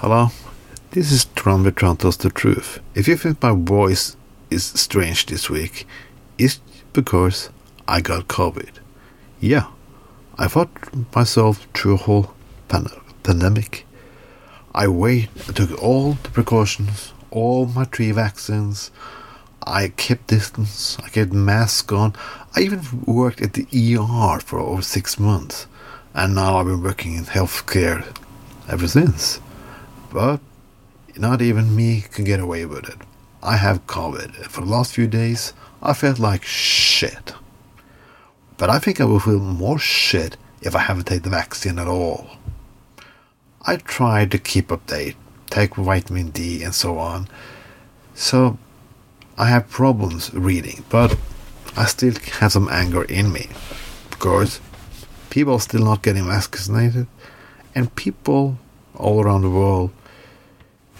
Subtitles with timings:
[0.00, 0.28] Hello,
[0.90, 2.80] this is Tron with Tron Tells the Truth.
[2.94, 4.14] If you think my voice
[4.50, 5.86] is strange this week,
[6.36, 6.60] it's
[6.92, 7.48] because
[7.88, 8.72] I got COVID.
[9.40, 9.68] Yeah,
[10.36, 10.68] I fought
[11.14, 12.34] myself through a whole
[12.68, 12.90] pan-
[13.22, 13.86] pandemic.
[14.74, 18.90] I waited, I took all the precautions, all my three vaccines.
[19.66, 20.98] I kept distance.
[21.02, 22.12] I kept mask on.
[22.54, 25.66] I even worked at the ER for over six months,
[26.12, 28.04] and now I've been working in healthcare
[28.68, 29.40] ever since.
[30.16, 30.40] But
[31.18, 32.96] not even me can get away with it.
[33.42, 34.46] I have COVID.
[34.46, 35.52] For the last few days,
[35.82, 37.34] I felt like shit.
[38.56, 41.86] But I think I will feel more shit if I haven't taken the vaccine at
[41.86, 42.30] all.
[43.66, 45.16] I tried to keep update,
[45.50, 47.28] take vitamin D and so on.
[48.14, 48.56] So
[49.36, 51.18] I have problems reading, but
[51.76, 53.50] I still have some anger in me.
[54.08, 54.60] Because
[55.28, 57.06] people are still not getting vaccinated,
[57.74, 58.56] and people
[58.94, 59.90] all around the world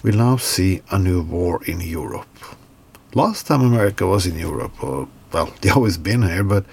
[0.03, 2.27] will now see a new war in Europe.
[3.13, 6.65] Last time America was in Europe, or, well, they always been here, but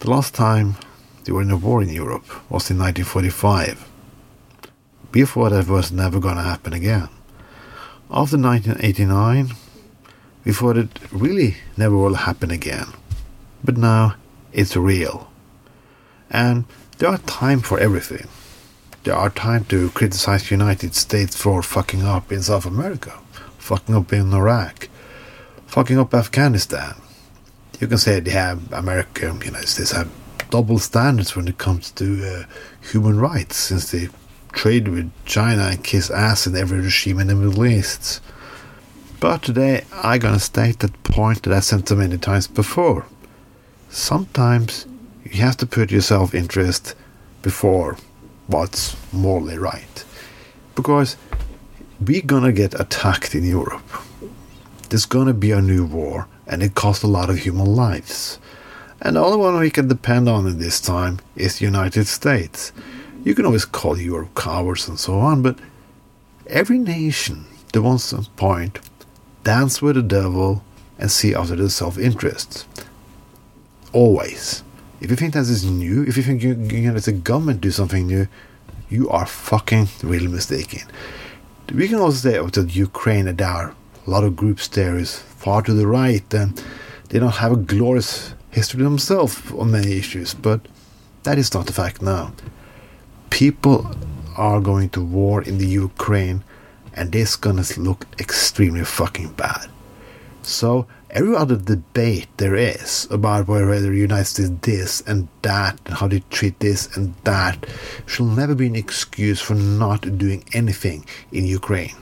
[0.00, 0.76] the last time
[1.24, 3.88] they were in a war in Europe was in 1945.
[5.12, 7.08] Before that was never going to happen again.
[8.10, 9.54] After 1989,
[10.44, 12.86] we thought it really never will happen again.
[13.62, 14.16] But now
[14.52, 15.30] it's real.
[16.30, 16.64] And
[16.98, 18.28] there are time for everything.
[19.04, 23.12] There are time to criticize the United States for fucking up in South America,
[23.58, 24.88] fucking up in Iraq,
[25.66, 26.94] fucking up Afghanistan.
[27.78, 30.10] You can say they have America, United States have
[30.48, 32.44] double standards when it comes to uh,
[32.80, 34.08] human rights, since they
[34.52, 38.22] trade with China and kiss ass in every regime in the Middle East.
[39.20, 43.04] But today I'm gonna state that point that I said so many times before.
[43.90, 44.86] Sometimes
[45.24, 46.94] you have to put your self interest
[47.42, 47.98] before
[48.46, 50.04] what's morally right.
[50.74, 51.16] Because
[52.00, 53.88] we're gonna get attacked in Europe.
[54.88, 58.38] There's gonna be a new war, and it costs a lot of human lives.
[59.00, 62.72] And the only one we can depend on at this time is the United States.
[63.24, 65.58] You can always call Europe cowards and so on, but
[66.46, 68.78] every nation that wants point
[69.42, 70.62] dance with the devil
[70.98, 72.66] and see after their self interests.
[73.92, 74.62] Always.
[75.04, 77.70] If you think that is new, if you think you, you as a government do
[77.70, 78.26] something new,
[78.88, 80.80] you are fucking really mistaken.
[81.74, 83.74] We can also say oh, Ukraine that there are
[84.06, 86.50] a lot of groups there is far to the right and
[87.10, 90.62] they don't have a glorious history themselves on many issues, but
[91.24, 92.32] that is not the fact now.
[93.28, 93.94] People
[94.38, 96.42] are going to war in the Ukraine
[96.94, 99.68] and this gonna look extremely fucking bad.
[100.40, 105.94] So every other debate there is about whether the United States this and that and
[105.94, 107.64] how they treat this and that
[108.04, 111.94] shall never be an excuse for not doing anything in Ukraine.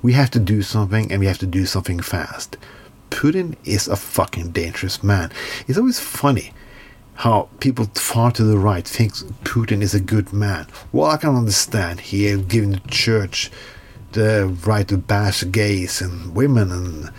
[0.00, 2.56] We have to do something and we have to do something fast.
[3.10, 5.30] Putin is a fucking dangerous man.
[5.66, 6.52] It's always funny
[7.14, 9.12] how people far to the right think
[9.44, 10.66] Putin is a good man.
[10.92, 12.00] Well, I can understand.
[12.00, 13.50] He has given the church
[14.12, 17.10] the right to bash gays and women and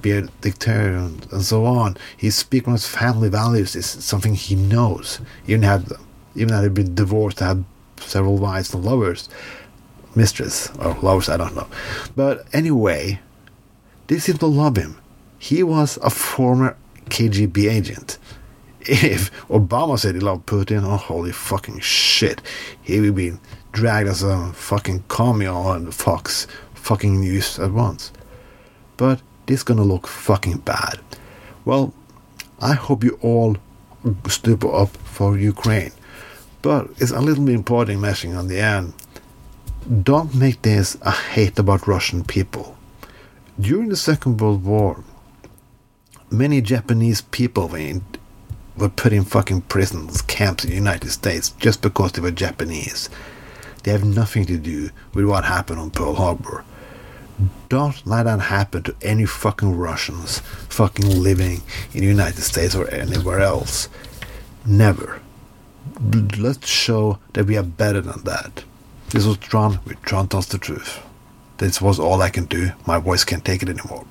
[0.00, 1.96] be a dictator and, and so on.
[2.16, 3.74] He's speaking on his family values.
[3.76, 5.20] It's something he knows.
[5.46, 5.86] Even had,
[6.34, 7.64] even had he been divorced, had
[8.00, 9.28] several wives and lovers,
[10.14, 11.68] mistress or lovers, I don't know.
[12.16, 13.20] But anyway,
[14.08, 14.98] they seem to love him.
[15.38, 16.76] He was a former
[17.06, 18.18] KGB agent.
[18.84, 22.42] If Obama said he loved Putin, oh holy fucking shit,
[22.82, 23.34] he would be
[23.72, 28.12] dragged as a fucking commie on Fox fucking news at once.
[28.96, 31.00] But this gonna look fucking bad.
[31.64, 31.92] Well,
[32.60, 33.56] I hope you all
[34.28, 35.92] stood up for Ukraine.
[36.60, 38.94] But it's a little bit important messaging on the end.
[40.02, 42.76] Don't make this a hate about Russian people.
[43.58, 45.02] During the Second World War,
[46.30, 47.68] many Japanese people
[48.76, 53.10] were put in fucking prisons, camps in the United States just because they were Japanese.
[53.82, 56.64] They have nothing to do with what happened on Pearl Harbor.
[57.68, 61.62] Don't let that happen to any fucking Russians fucking living
[61.92, 63.88] in the United States or anywhere else.
[64.64, 65.20] Never.
[66.38, 68.64] Let's show that we are better than that.
[69.10, 71.00] This was Tron with Tron Tells the Truth.
[71.58, 72.72] This was all I can do.
[72.86, 74.04] My voice can't take it anymore.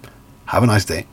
[0.48, 1.06] Have a nice day.